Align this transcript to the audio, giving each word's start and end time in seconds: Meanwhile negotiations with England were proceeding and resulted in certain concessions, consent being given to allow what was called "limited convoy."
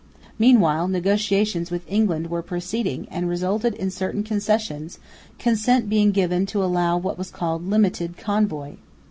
Meanwhile 0.39 0.87
negotiations 0.87 1.69
with 1.69 1.85
England 1.87 2.31
were 2.31 2.41
proceeding 2.41 3.07
and 3.11 3.29
resulted 3.29 3.75
in 3.75 3.91
certain 3.91 4.23
concessions, 4.23 4.97
consent 5.37 5.89
being 5.89 6.09
given 6.11 6.47
to 6.47 6.63
allow 6.63 6.97
what 6.97 7.19
was 7.19 7.29
called 7.29 7.67
"limited 7.69 8.17
convoy." 8.17 8.77